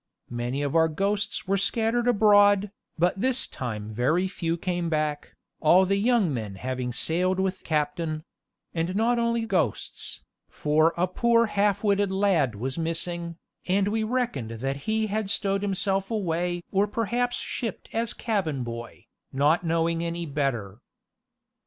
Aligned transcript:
Many 0.31 0.63
of 0.63 0.75
our 0.75 0.87
ghosts 0.87 1.45
were 1.47 1.59
scattered 1.59 2.07
abroad, 2.07 2.71
but 2.97 3.21
this 3.21 3.45
time 3.45 3.87
very 3.87 4.27
few 4.27 4.57
came 4.57 4.89
back, 4.89 5.35
all 5.59 5.85
the 5.85 5.95
young 5.97 6.33
men 6.33 6.55
having 6.55 6.91
sailed 6.91 7.39
with 7.39 7.63
captain; 7.63 8.23
and 8.73 8.95
not 8.95 9.19
only 9.19 9.45
ghosts, 9.45 10.21
for 10.49 10.95
a 10.97 11.07
poor 11.07 11.45
half 11.45 11.83
witted 11.83 12.11
lad 12.11 12.55
was 12.55 12.79
missing, 12.79 13.37
and 13.67 13.89
we 13.89 14.03
reckoned 14.03 14.49
that 14.49 14.77
he 14.89 15.05
had 15.05 15.29
stowed 15.29 15.61
himself 15.61 16.09
away 16.09 16.63
or 16.71 16.87
perhaps 16.87 17.35
shipped 17.37 17.87
as 17.93 18.11
cabin 18.13 18.63
boy, 18.63 19.05
not 19.31 19.63
knowing 19.63 20.03
any 20.03 20.25
better. 20.25 20.79